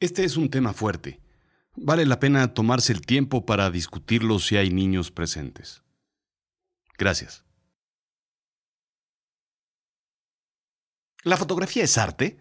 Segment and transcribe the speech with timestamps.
[0.00, 1.20] Este es un tema fuerte.
[1.76, 5.82] Vale la pena tomarse el tiempo para discutirlo si hay niños presentes.
[6.98, 7.44] Gracias.
[11.22, 12.38] ¿La fotografía es arte?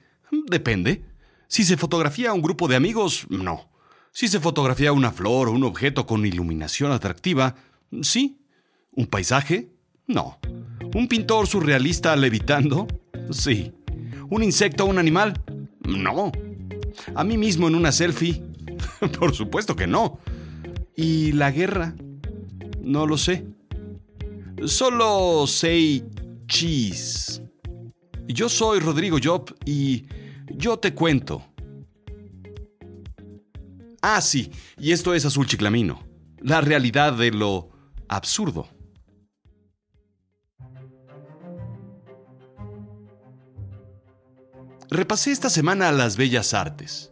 [0.47, 1.05] Depende.
[1.47, 3.69] Si se fotografía a un grupo de amigos, no.
[4.11, 7.55] Si se fotografía una flor o un objeto con iluminación atractiva,
[8.01, 8.39] sí.
[8.91, 9.71] ¿Un paisaje?
[10.05, 10.39] No.
[10.93, 12.87] ¿Un pintor surrealista levitando?
[13.31, 13.73] Sí.
[14.29, 15.41] ¿Un insecto o un animal?
[15.85, 16.31] No.
[17.15, 18.43] ¿A mí mismo en una selfie?
[19.19, 20.19] Por supuesto que no.
[20.95, 21.95] ¿Y la guerra?
[22.81, 23.45] No lo sé.
[24.65, 26.03] Solo say
[26.47, 27.41] cheese.
[28.27, 30.05] Yo soy Rodrigo Job y
[30.49, 31.43] yo te cuento.
[34.01, 36.03] Ah, sí, y esto es Azul Chiclamino,
[36.41, 37.69] la realidad de lo
[38.09, 38.67] absurdo.
[44.93, 47.11] Repasé esta semana las bellas artes.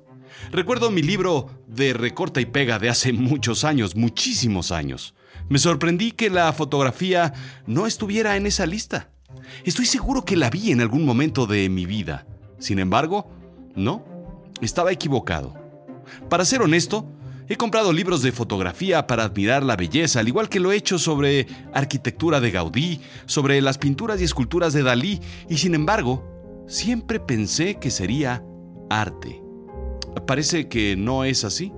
[0.52, 5.16] Recuerdo mi libro de recorta y pega de hace muchos años, muchísimos años.
[5.50, 7.33] Me sorprendí que la fotografía
[7.66, 9.09] no estuviera en esa lista.
[9.66, 12.28] Estoy seguro que la vi en algún momento de mi vida.
[12.59, 13.31] Sin embargo,
[13.75, 14.05] no,
[14.61, 15.55] estaba equivocado.
[16.30, 17.11] Para ser honesto,
[17.50, 21.00] he comprado libros de fotografía para admirar la belleza, al igual que lo he hecho
[21.00, 26.30] sobre arquitectura de Gaudí, sobre las pinturas y esculturas de Dalí, y sin embargo,
[26.72, 28.45] Siempre pensé que sería
[28.89, 29.44] arte.
[30.25, 31.73] Parece que no es así.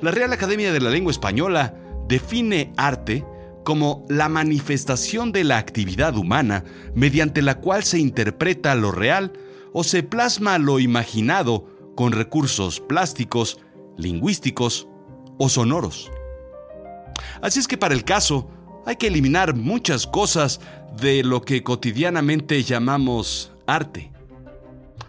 [0.00, 1.74] La Real Academia de la Lengua Española
[2.08, 3.22] define arte
[3.66, 9.34] como la manifestación de la actividad humana mediante la cual se interpreta lo real
[9.74, 13.60] o se plasma lo imaginado con recursos plásticos,
[13.98, 14.88] lingüísticos
[15.36, 16.10] o sonoros.
[17.42, 18.48] Así es que para el caso,
[18.86, 20.62] hay que eliminar muchas cosas
[20.98, 24.12] de lo que cotidianamente llamamos arte.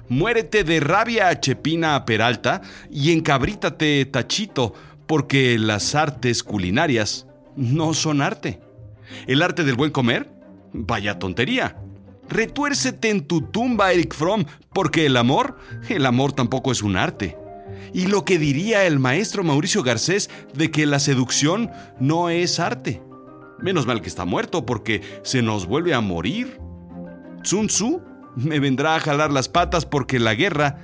[0.10, 4.74] Muérete de rabia Chepina Peralta y encabrítate Tachito,
[5.08, 8.60] porque las artes culinarias no son arte.
[9.28, 10.30] ¿El arte del buen comer?
[10.74, 11.78] Vaya tontería.
[12.30, 15.58] Retuércete en tu tumba, Eric Fromm, porque el amor,
[15.90, 17.38] el amor tampoco es un arte.
[17.94, 21.70] Y lo que diría el maestro Mauricio Garcés de que la seducción
[22.00, 23.02] no es arte.
[23.60, 26.60] Menos mal que está muerto porque se nos vuelve a morir.
[27.44, 28.02] Sun Tzu
[28.36, 30.78] me vendrá a jalar las patas porque la guerra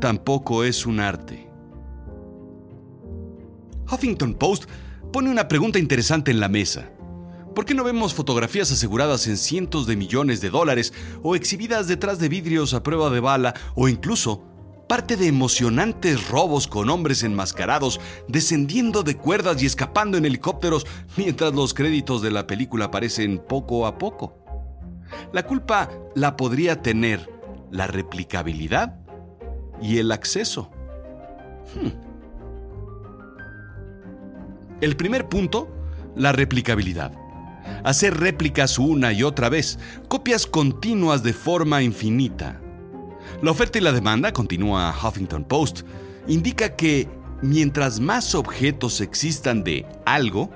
[0.00, 1.48] tampoco es un arte.
[3.90, 4.64] Huffington Post
[5.12, 6.90] pone una pregunta interesante en la mesa.
[7.54, 12.18] ¿Por qué no vemos fotografías aseguradas en cientos de millones de dólares o exhibidas detrás
[12.18, 14.44] de vidrios a prueba de bala o incluso
[14.88, 21.52] parte de emocionantes robos con hombres enmascarados descendiendo de cuerdas y escapando en helicópteros mientras
[21.52, 24.47] los créditos de la película aparecen poco a poco?
[25.32, 27.28] La culpa la podría tener
[27.70, 28.98] la replicabilidad
[29.80, 30.70] y el acceso.
[31.74, 32.08] Hmm.
[34.80, 35.68] El primer punto,
[36.14, 37.12] la replicabilidad.
[37.84, 42.60] Hacer réplicas una y otra vez, copias continuas de forma infinita.
[43.42, 45.82] La oferta y la demanda, continúa Huffington Post,
[46.26, 47.08] indica que
[47.42, 50.50] mientras más objetos existan de algo,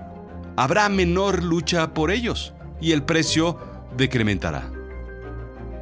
[0.56, 3.58] habrá menor lucha por ellos y el precio
[3.96, 4.70] decrementará.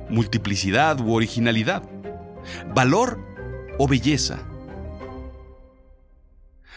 [0.08, 1.88] Multiplicidad u originalidad.
[2.74, 3.18] Valor
[3.78, 4.38] o belleza.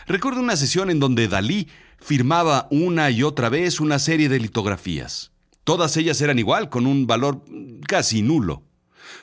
[0.06, 5.32] Recuerdo una sesión en donde Dalí firmaba una y otra vez una serie de litografías.
[5.64, 7.44] Todas ellas eran igual, con un valor
[7.88, 8.64] casi nulo.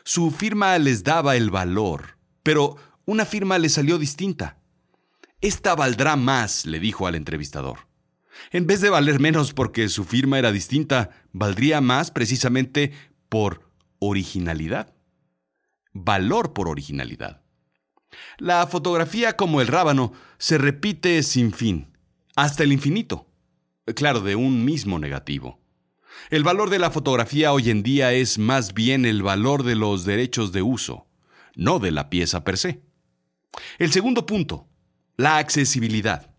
[0.05, 4.59] Su firma les daba el valor, pero una firma le salió distinta.
[5.43, 7.90] Esta valdrá más, le dijo al entrevistador.
[8.53, 12.93] En vez de valer menos porque su firma era distinta, valdría más precisamente
[13.29, 14.95] por originalidad.
[15.93, 17.43] Valor por originalidad.
[18.39, 21.97] La fotografía como el rábano se repite sin fin,
[22.37, 23.27] hasta el infinito.
[23.95, 25.61] Claro, de un mismo negativo.
[26.31, 30.05] El valor de la fotografía hoy en día es más bien el valor de los
[30.05, 31.07] derechos de uso,
[31.55, 32.83] no de la pieza per se.
[33.79, 34.69] El segundo punto,
[35.17, 36.30] la accesibilidad.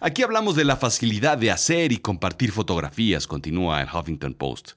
[0.00, 4.72] Aquí hablamos de la facilidad de hacer y compartir fotografías, continúa el Huffington Post.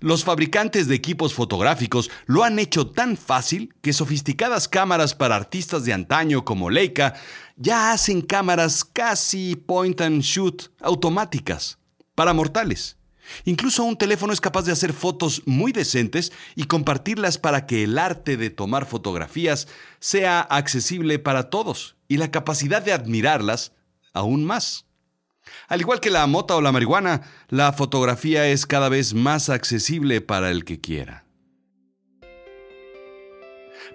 [0.00, 5.84] Los fabricantes de equipos fotográficos lo han hecho tan fácil que sofisticadas cámaras para artistas
[5.84, 7.14] de antaño como Leica
[7.56, 11.78] ya hacen cámaras casi point and shoot automáticas
[12.14, 12.96] para mortales.
[13.44, 17.98] Incluso un teléfono es capaz de hacer fotos muy decentes y compartirlas para que el
[17.98, 19.68] arte de tomar fotografías
[19.98, 23.72] sea accesible para todos y la capacidad de admirarlas
[24.14, 24.86] aún más.
[25.68, 30.20] Al igual que la mota o la marihuana, la fotografía es cada vez más accesible
[30.22, 31.26] para el que quiera.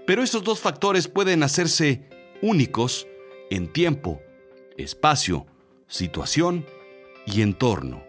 [0.06, 2.10] Pero estos dos factores pueden hacerse
[2.42, 3.08] únicos
[3.50, 4.22] en tiempo,
[4.78, 5.48] espacio,
[5.88, 6.66] situación
[7.26, 8.04] y entorno.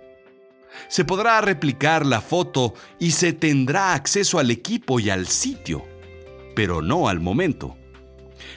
[0.88, 5.84] Se podrá replicar la foto y se tendrá acceso al equipo y al sitio,
[6.54, 7.76] pero no al momento.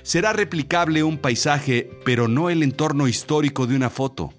[0.01, 4.33] Será replicable un paisaje, pero no el entorno histórico de una foto,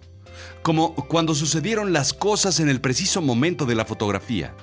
[0.63, 4.55] como cuando sucedieron las cosas en el preciso momento de la fotografía.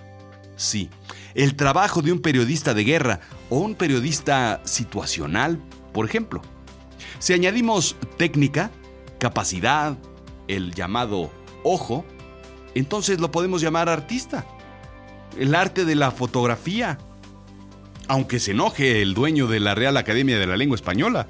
[0.56, 0.90] Sí,
[1.34, 3.20] el trabajo de un periodista de guerra
[3.50, 5.60] o un periodista situacional,
[5.94, 6.42] por ejemplo.
[7.20, 8.72] Si añadimos técnica,
[9.20, 9.98] capacidad,
[10.48, 11.32] el llamado
[11.64, 12.06] ojo,
[12.76, 14.46] entonces lo podemos llamar artista.
[15.38, 16.98] El arte de la fotografía.
[18.08, 21.28] Aunque se enoje el dueño de la Real Academia de la Lengua Española.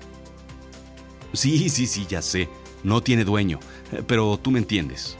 [1.33, 2.49] Sí, sí, sí, ya sé.
[2.83, 3.59] No tiene dueño.
[4.07, 5.17] Pero tú me entiendes.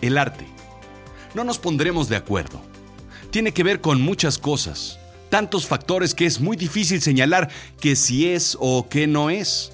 [0.00, 0.46] El arte.
[1.34, 2.60] No nos pondremos de acuerdo.
[3.30, 4.98] Tiene que ver con muchas cosas.
[5.30, 7.50] Tantos factores que es muy difícil señalar
[7.80, 9.72] que si es o que no es.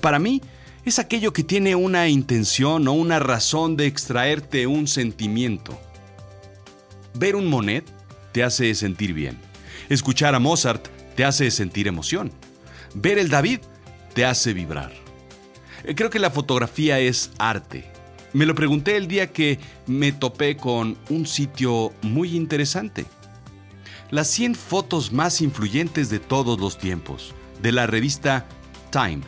[0.00, 0.40] Para mí,
[0.84, 5.78] es aquello que tiene una intención o una razón de extraerte un sentimiento.
[7.14, 7.84] Ver un Monet
[8.34, 9.38] te hace sentir bien.
[9.88, 12.32] Escuchar a Mozart te hace sentir emoción.
[12.92, 13.60] Ver el David
[14.12, 14.92] te hace vibrar.
[15.96, 17.90] Creo que la fotografía es arte.
[18.34, 23.06] Me lo pregunté el día que me topé con un sitio muy interesante.
[24.10, 27.32] Las 100 fotos más influyentes de todos los tiempos,
[27.62, 28.46] de la revista
[28.90, 29.22] Time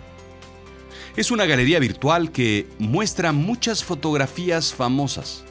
[1.17, 5.45] es una galería virtual que muestra muchas fotografías famosas.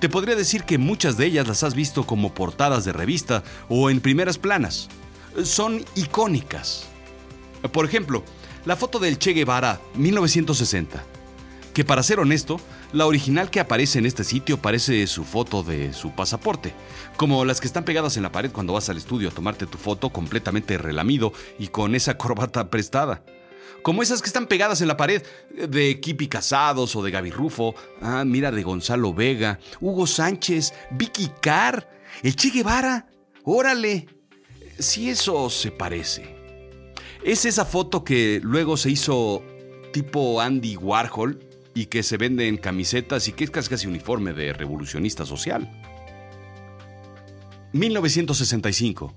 [0.00, 3.90] Te podría decir que muchas de ellas las has visto como portadas de revista o
[3.90, 4.88] en primeras planas.
[5.42, 6.84] Son icónicas.
[7.72, 8.24] Por ejemplo,
[8.64, 11.02] la foto del Che Guevara 1960,
[11.74, 12.60] que para ser honesto,
[12.92, 16.72] la original que aparece en este sitio parece su foto de su pasaporte,
[17.16, 19.78] como las que están pegadas en la pared cuando vas al estudio a tomarte tu
[19.78, 23.22] foto completamente relamido y con esa corbata prestada
[23.82, 27.74] como esas que están pegadas en la pared de Kipi Casados o de Gaby Rufo,
[28.00, 31.88] ah, mira de Gonzalo Vega, Hugo Sánchez, Vicky Carr,
[32.22, 33.08] el Che Guevara,
[33.44, 34.06] órale,
[34.78, 36.36] si eso se parece.
[37.22, 39.42] Es esa foto que luego se hizo
[39.92, 41.40] tipo Andy Warhol
[41.74, 45.70] y que se vende en camisetas y que es casi, casi uniforme de revolucionista social.
[47.72, 49.14] 1965.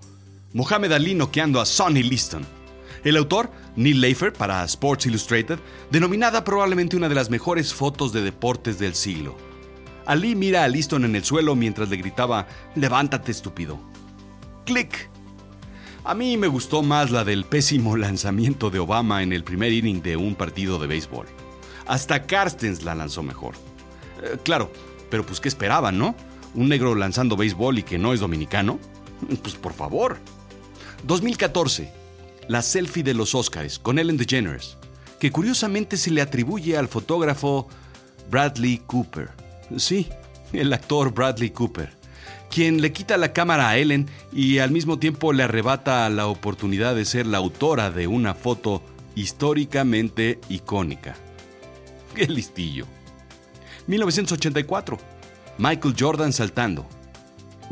[0.54, 2.61] Mohamed Ali noqueando a Sonny Liston.
[3.03, 5.57] El autor, Neil Leifer, para Sports Illustrated,
[5.89, 9.36] denominada probablemente una de las mejores fotos de deportes del siglo.
[10.06, 13.80] Ali mira a Liston en el suelo mientras le gritaba, levántate estúpido.
[14.65, 15.09] ¡Clic!
[16.03, 20.03] A mí me gustó más la del pésimo lanzamiento de Obama en el primer inning
[20.03, 21.25] de un partido de béisbol.
[21.88, 23.56] Hasta Carstens la lanzó mejor.
[24.21, 24.71] Eh, claro,
[25.09, 26.15] pero pues ¿qué esperaban, no?
[26.53, 28.80] ¿Un negro lanzando béisbol y que no es dominicano?
[29.42, 30.18] Pues por favor.
[31.03, 32.00] 2014
[32.51, 34.75] la selfie de los Oscars con Ellen DeGeneres,
[35.21, 37.69] que curiosamente se le atribuye al fotógrafo
[38.30, 39.30] Bradley Cooper.
[39.77, 40.09] Sí,
[40.51, 41.89] el actor Bradley Cooper,
[42.50, 46.94] quien le quita la cámara a Ellen y al mismo tiempo le arrebata la oportunidad
[46.94, 48.83] de ser la autora de una foto
[49.15, 51.15] históricamente icónica.
[52.15, 52.86] ¡Qué listillo!
[53.88, 55.00] 1984.
[55.57, 56.86] Michael Jordan saltando.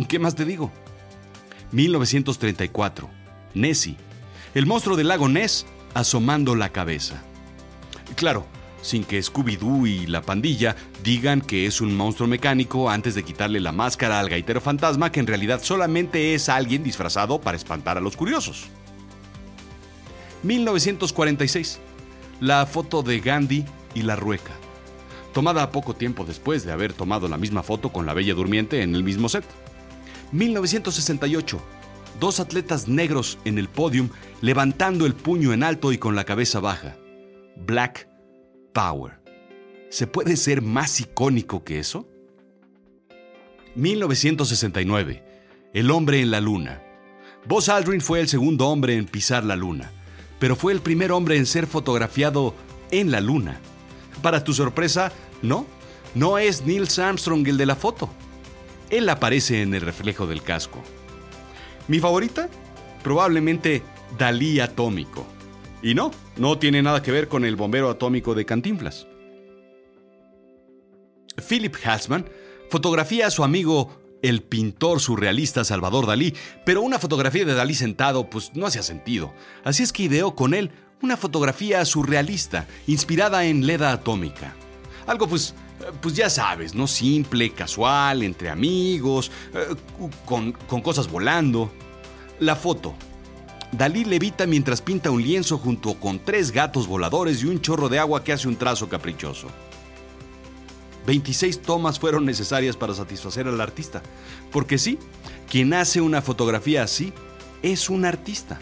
[0.07, 0.71] ¿Qué más te digo?
[1.73, 3.09] 1934.
[3.55, 3.97] Nessie
[4.53, 7.23] el monstruo del lago Ness asomando la cabeza.
[8.15, 8.45] Claro,
[8.81, 13.59] sin que Scooby-Doo y la pandilla digan que es un monstruo mecánico antes de quitarle
[13.59, 18.01] la máscara al gaitero fantasma que en realidad solamente es alguien disfrazado para espantar a
[18.01, 18.67] los curiosos.
[20.43, 21.79] 1946.
[22.39, 24.53] La foto de Gandhi y la rueca.
[25.33, 28.95] Tomada poco tiempo después de haber tomado la misma foto con la Bella Durmiente en
[28.95, 29.43] el mismo set.
[30.31, 31.59] 1968
[32.19, 34.09] dos atletas negros en el podium
[34.41, 36.95] levantando el puño en alto y con la cabeza baja.
[37.55, 38.07] Black
[38.73, 39.19] Power.
[39.89, 42.07] ¿Se puede ser más icónico que eso?
[43.75, 45.23] 1969.
[45.73, 46.81] El hombre en la luna.
[47.45, 49.91] Buzz Aldrin fue el segundo hombre en pisar la luna,
[50.39, 52.53] pero fue el primer hombre en ser fotografiado
[52.91, 53.59] en la luna.
[54.21, 55.11] Para tu sorpresa,
[55.41, 55.65] no,
[56.15, 58.09] no es Neil Armstrong el de la foto.
[58.89, 60.83] Él aparece en el reflejo del casco.
[61.89, 62.47] Mi favorita,
[63.03, 63.81] probablemente
[64.15, 65.25] Dalí Atómico.
[65.81, 69.07] Y no, no tiene nada que ver con el bombero atómico de Cantinflas.
[71.47, 72.29] Philip Hasman
[72.69, 78.29] fotografía a su amigo el pintor surrealista Salvador Dalí, pero una fotografía de Dalí sentado
[78.29, 79.33] pues no hacía sentido.
[79.63, 80.69] Así es que ideó con él
[81.01, 84.53] una fotografía surrealista, inspirada en leda atómica.
[85.07, 85.55] Algo pues,
[86.01, 86.87] pues ya sabes, ¿no?
[86.87, 89.75] Simple, casual, entre amigos, eh,
[90.25, 91.71] con, con cosas volando.
[92.39, 92.95] La foto.
[93.71, 97.99] Dalí levita mientras pinta un lienzo junto con tres gatos voladores y un chorro de
[97.99, 99.47] agua que hace un trazo caprichoso.
[101.05, 104.01] 26 tomas fueron necesarias para satisfacer al artista,
[104.51, 104.97] porque sí,
[105.49, 107.13] quien hace una fotografía así
[107.61, 108.59] es un artista.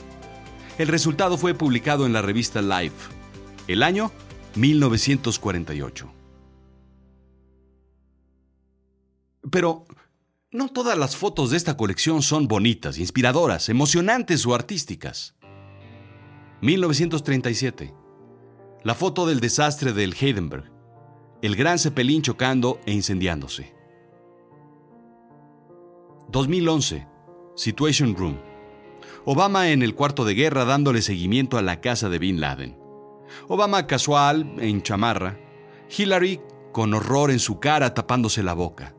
[0.77, 3.09] El resultado fue publicado en la revista Life.
[3.67, 4.11] El año
[4.55, 6.16] 1948.
[9.51, 9.85] Pero
[10.51, 15.35] no todas las fotos de esta colección son bonitas, inspiradoras, emocionantes o artísticas.
[16.61, 17.93] 1937.
[18.83, 20.71] La foto del desastre del Heidenberg.
[21.41, 23.75] El gran Zeppelin chocando e incendiándose.
[26.29, 27.07] 2011.
[27.55, 28.39] Situation Room.
[29.25, 32.77] Obama en el cuarto de guerra dándole seguimiento a la casa de Bin Laden.
[33.47, 35.39] Obama casual, en chamarra.
[35.95, 38.96] Hillary con horror en su cara tapándose la boca.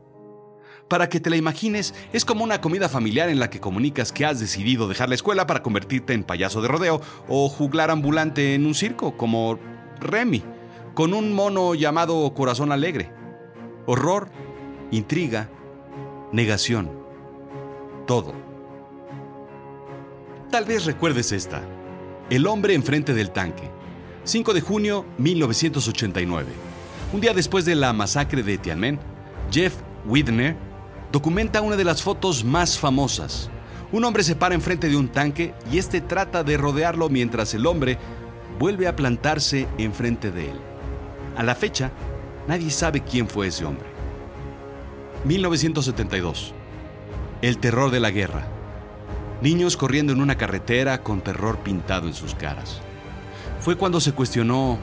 [0.89, 4.25] Para que te la imagines, es como una comida familiar en la que comunicas que
[4.25, 8.65] has decidido dejar la escuela para convertirte en payaso de rodeo o juglar ambulante en
[8.65, 9.59] un circo, como
[9.99, 10.43] Remy,
[10.95, 13.11] con un mono llamado Corazón Alegre.
[13.85, 14.29] Horror,
[14.89, 15.51] intriga,
[16.31, 16.89] negación.
[18.07, 18.33] Todo.
[20.49, 21.61] Tal vez recuerdes esta.
[22.31, 23.69] El hombre enfrente del tanque.
[24.23, 26.51] 5 de junio 1989.
[27.13, 28.99] Un día después de la masacre de Tiananmen,
[29.51, 30.68] Jeff Widner
[31.11, 33.49] documenta una de las fotos más famosas.
[33.91, 37.65] Un hombre se para enfrente de un tanque y este trata de rodearlo mientras el
[37.65, 37.97] hombre
[38.59, 40.59] vuelve a plantarse enfrente de él.
[41.35, 41.91] A la fecha,
[42.47, 43.87] nadie sabe quién fue ese hombre.
[45.25, 46.53] 1972.
[47.41, 48.47] El terror de la guerra.
[49.41, 52.81] Niños corriendo en una carretera con terror pintado en sus caras.
[53.59, 54.77] Fue cuando se cuestionó,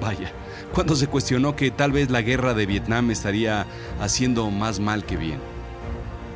[0.00, 0.32] vaya,
[0.72, 3.66] cuando se cuestionó que tal vez la guerra de Vietnam estaría
[4.00, 5.38] haciendo más mal que bien.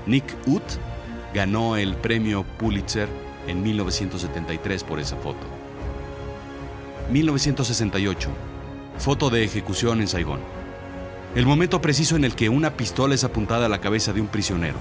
[0.07, 0.63] Nick Ut
[1.33, 3.09] ganó el premio Pulitzer
[3.47, 5.47] en 1973 por esa foto.
[7.11, 8.31] 1968.
[8.99, 10.41] Foto de ejecución en Saigón.
[11.35, 14.29] El momento preciso en el que una pistola es apuntada a la cabeza de un
[14.29, 14.77] prisionero.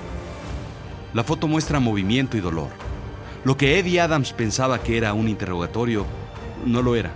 [1.13, 2.69] La foto muestra movimiento y dolor.
[3.43, 6.05] Lo que Eddie Adams pensaba que era un interrogatorio,
[6.65, 7.12] no lo era.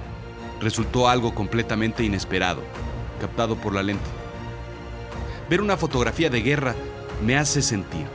[0.61, 2.61] Resultó algo completamente inesperado,
[3.19, 4.05] captado por la lente.
[5.49, 6.75] Ver una fotografía de guerra
[7.25, 8.05] me hace sentir.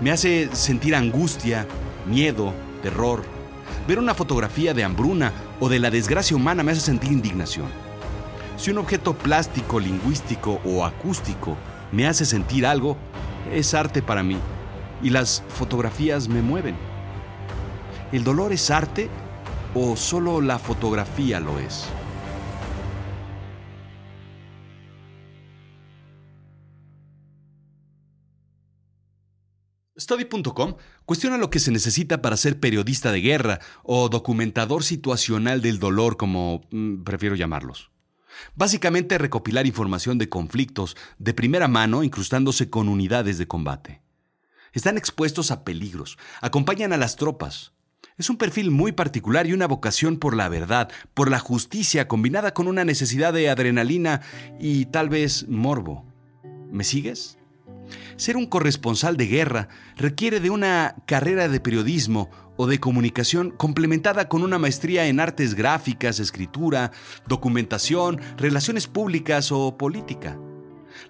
[0.00, 1.66] Me hace sentir angustia,
[2.06, 3.22] miedo, terror.
[3.86, 7.66] Ver una fotografía de hambruna o de la desgracia humana me hace sentir indignación.
[8.56, 11.56] Si un objeto plástico, lingüístico o acústico
[11.90, 12.96] me hace sentir algo,
[13.52, 14.38] es arte para mí
[15.02, 16.76] y las fotografías me mueven.
[18.12, 19.08] ¿El dolor es arte
[19.74, 21.86] o solo la fotografía lo es?
[29.98, 30.74] Study.com
[31.04, 36.16] cuestiona lo que se necesita para ser periodista de guerra o documentador situacional del dolor,
[36.16, 37.90] como mm, prefiero llamarlos.
[38.54, 44.02] Básicamente recopilar información de conflictos de primera mano incrustándose con unidades de combate.
[44.72, 47.72] Están expuestos a peligros, acompañan a las tropas.
[48.18, 52.52] Es un perfil muy particular y una vocación por la verdad, por la justicia, combinada
[52.52, 54.20] con una necesidad de adrenalina
[54.60, 56.04] y tal vez morbo.
[56.70, 57.38] ¿Me sigues?
[58.16, 64.28] Ser un corresponsal de guerra requiere de una carrera de periodismo o de comunicación complementada
[64.28, 66.92] con una maestría en artes gráficas, escritura,
[67.26, 70.38] documentación, relaciones públicas o política.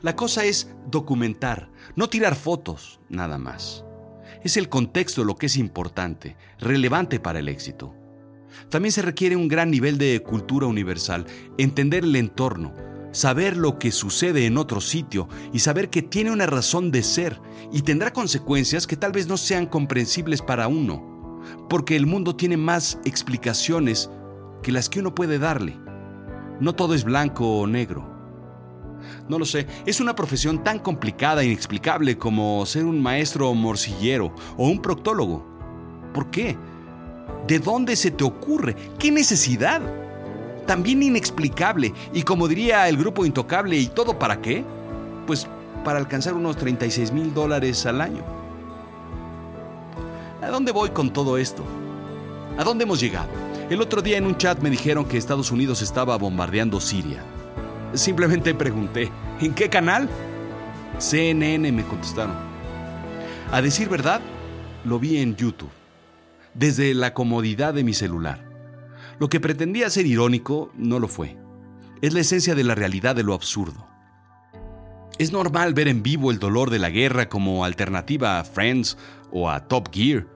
[0.01, 3.85] La cosa es documentar, no tirar fotos, nada más.
[4.45, 7.95] Es el contexto lo que es importante, relevante para el éxito.
[8.69, 11.27] También se requiere un gran nivel de cultura universal,
[11.59, 12.75] entender el entorno,
[13.13, 17.41] saber lo que sucede en otro sitio y saber que tiene una razón de ser
[17.73, 22.57] y tendrá consecuencias que tal vez no sean comprensibles para uno, porque el mundo tiene
[22.57, 24.11] más explicaciones
[24.63, 25.79] que las que uno puede darle.
[26.61, 28.12] No todo es blanco o negro.
[29.29, 34.35] No lo sé, es una profesión tan complicada e inexplicable como ser un maestro morcillero
[34.57, 35.45] o un proctólogo.
[36.13, 36.57] ¿Por qué?
[37.47, 38.77] ¿De dónde se te ocurre?
[38.99, 39.81] ¿Qué necesidad?
[40.67, 44.65] También inexplicable y como diría el grupo Intocable, ¿y todo para qué?
[45.27, 45.47] Pues
[45.85, 48.23] para alcanzar unos 36 mil dólares al año.
[50.41, 51.63] ¿A dónde voy con todo esto?
[52.59, 53.29] ¿A dónde hemos llegado?
[53.71, 57.23] El otro día en un chat me dijeron que Estados Unidos estaba bombardeando Siria.
[57.95, 60.09] Simplemente pregunté, ¿en qué canal?
[60.99, 62.35] CNN me contestaron.
[63.51, 64.23] A decir verdad,
[64.85, 65.71] lo vi en YouTube,
[66.55, 68.49] desde la comodidad de mi celular.
[69.19, 71.37] Lo que pretendía ser irónico no lo fue.
[72.01, 73.87] Es la esencia de la realidad de lo absurdo.
[75.19, 78.97] Es normal ver en vivo el dolor de la guerra como alternativa a Friends
[79.31, 80.27] o a Top Gear.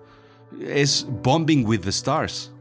[0.61, 2.53] Es Bombing with the Stars.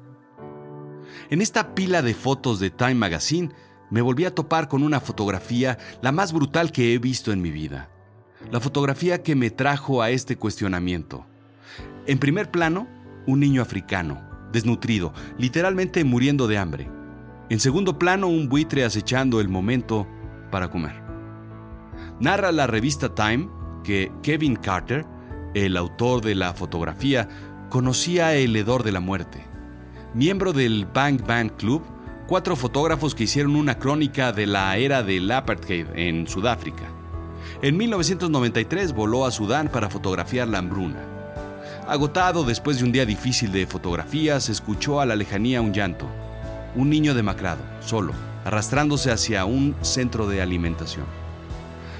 [1.30, 3.52] En esta pila de fotos de Time Magazine
[3.89, 7.51] me volví a topar con una fotografía la más brutal que he visto en mi
[7.51, 7.89] vida.
[8.51, 11.25] La fotografía que me trajo a este cuestionamiento.
[12.06, 12.88] En primer plano,
[13.25, 16.89] un niño africano, desnutrido, literalmente muriendo de hambre.
[17.50, 20.08] En segundo plano, un buitre acechando el momento
[20.51, 21.04] para comer.
[22.20, 23.50] Narra la revista Time
[23.84, 25.06] que Kevin Carter,
[25.54, 27.27] el autor de la fotografía,
[27.70, 29.46] conocía el hedor de la muerte.
[30.13, 31.84] Miembro del Bang Bang Club,
[32.27, 36.89] cuatro fotógrafos que hicieron una crónica de la era del apartheid en Sudáfrica.
[37.62, 41.03] En 1993 voló a Sudán para fotografiar la hambruna.
[41.88, 46.08] Agotado después de un día difícil de fotografías, escuchó a la lejanía un llanto.
[46.75, 48.13] Un niño demacrado, solo,
[48.44, 51.05] arrastrándose hacia un centro de alimentación.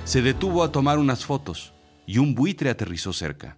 [0.05, 1.74] Se detuvo a tomar unas fotos
[2.08, 3.58] y un buitre aterrizó cerca.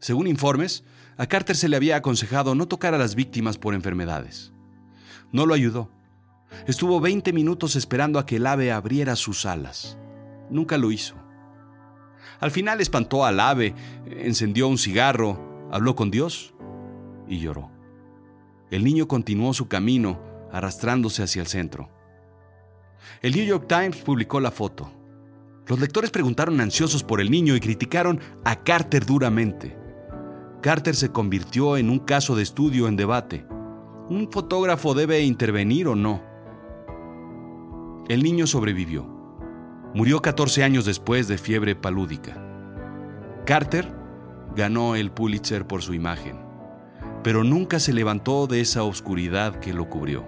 [0.00, 0.84] Según informes,
[1.16, 4.52] a Carter se le había aconsejado no tocar a las víctimas por enfermedades.
[5.32, 5.90] No lo ayudó.
[6.66, 9.98] Estuvo 20 minutos esperando a que el ave abriera sus alas.
[10.50, 11.16] Nunca lo hizo.
[12.40, 13.74] Al final espantó al ave,
[14.06, 16.54] encendió un cigarro, habló con Dios
[17.26, 17.70] y lloró.
[18.70, 20.20] El niño continuó su camino,
[20.52, 21.88] arrastrándose hacia el centro.
[23.22, 24.90] El New York Times publicó la foto.
[25.66, 29.76] Los lectores preguntaron ansiosos por el niño y criticaron a Carter duramente.
[30.62, 33.46] Carter se convirtió en un caso de estudio en debate.
[34.08, 36.22] ¿Un fotógrafo debe intervenir o no?
[38.08, 39.04] El niño sobrevivió.
[39.94, 42.40] Murió 14 años después de fiebre palúdica.
[43.44, 43.92] Carter
[44.54, 46.38] ganó el Pulitzer por su imagen,
[47.24, 50.24] pero nunca se levantó de esa oscuridad que lo cubrió.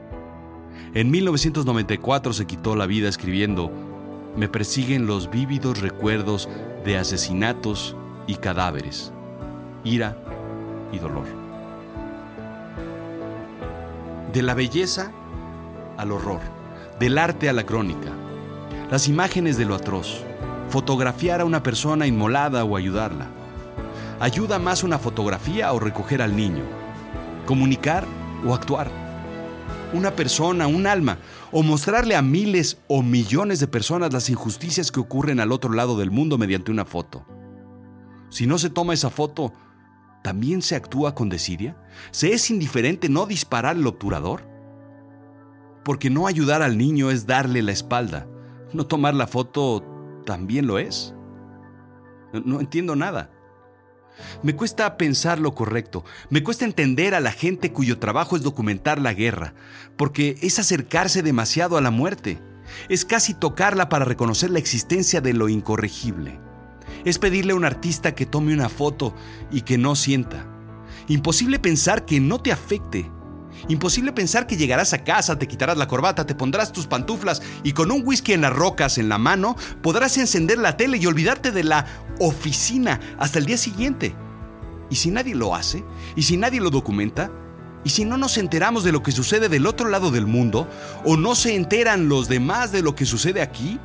[0.94, 3.70] En 1994 se quitó la vida escribiendo
[4.36, 6.48] me persiguen los vívidos recuerdos
[6.84, 9.12] de asesinatos y cadáveres,
[9.82, 10.16] ira
[10.92, 11.47] y dolor.
[14.38, 15.10] De la belleza
[15.96, 16.38] al horror,
[17.00, 18.12] del arte a la crónica,
[18.88, 20.22] las imágenes de lo atroz,
[20.68, 23.26] fotografiar a una persona inmolada o ayudarla.
[24.20, 26.62] ¿Ayuda más una fotografía o recoger al niño?
[27.46, 28.04] ¿Comunicar
[28.46, 28.88] o actuar?
[29.92, 31.18] una persona, un alma,
[31.50, 35.98] o mostrarle a miles o millones de personas las injusticias que ocurren al otro lado
[35.98, 37.26] del mundo mediante una foto.
[38.30, 39.52] Si no se toma esa foto,
[40.22, 41.76] ¿también se actúa con desidia?
[42.10, 44.48] ¿Se es indiferente no disparar el obturador?
[45.84, 48.26] Porque no ayudar al niño es darle la espalda.
[48.72, 51.14] No tomar la foto también lo es.
[52.32, 53.30] No entiendo nada.
[54.42, 59.00] Me cuesta pensar lo correcto, me cuesta entender a la gente cuyo trabajo es documentar
[59.00, 59.54] la guerra,
[59.96, 62.40] porque es acercarse demasiado a la muerte,
[62.88, 66.40] es casi tocarla para reconocer la existencia de lo incorregible,
[67.04, 69.14] es pedirle a un artista que tome una foto
[69.50, 70.46] y que no sienta.
[71.08, 73.10] Imposible pensar que no te afecte,
[73.66, 77.72] Imposible pensar que llegarás a casa, te quitarás la corbata, te pondrás tus pantuflas y
[77.72, 81.50] con un whisky en las rocas en la mano podrás encender la tele y olvidarte
[81.50, 81.86] de la
[82.20, 84.14] oficina hasta el día siguiente.
[84.90, 85.84] Y si nadie lo hace,
[86.14, 87.30] y si nadie lo documenta,
[87.84, 90.68] y si no nos enteramos de lo que sucede del otro lado del mundo,
[91.04, 93.78] o no se enteran los demás de lo que sucede aquí,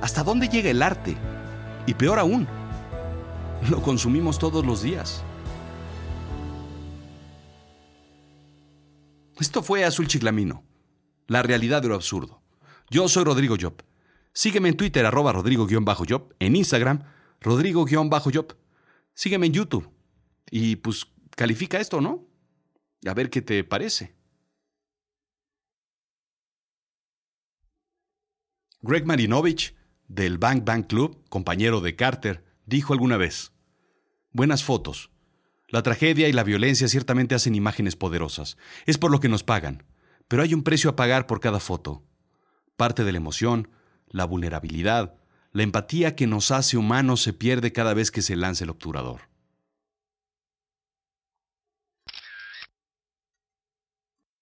[0.00, 1.16] ¿hasta dónde llega el arte?
[1.86, 2.48] Y peor aún,
[3.70, 5.22] lo consumimos todos los días.
[9.38, 10.64] Esto fue Azul Chiclamino,
[11.26, 12.42] la realidad de lo absurdo.
[12.90, 13.82] Yo soy Rodrigo Job.
[14.32, 17.04] Sígueme en Twitter, arroba Rodrigo-Job, en Instagram,
[17.40, 18.56] Rodrigo-Job.
[19.14, 19.90] Sígueme en YouTube.
[20.50, 22.26] Y pues califica esto, ¿no?
[23.06, 24.14] A ver qué te parece.
[28.82, 29.75] Greg Marinovich,
[30.08, 33.52] del Bang Bang Club, compañero de Carter, dijo alguna vez,
[34.32, 35.10] Buenas fotos
[35.68, 38.56] la tragedia y la violencia ciertamente hacen imágenes poderosas.
[38.86, 39.84] Es por lo que nos pagan.
[40.28, 42.04] Pero hay un precio a pagar por cada foto.
[42.76, 43.68] Parte de la emoción,
[44.08, 45.14] la vulnerabilidad,
[45.52, 49.22] la empatía que nos hace humanos se pierde cada vez que se lanza el obturador.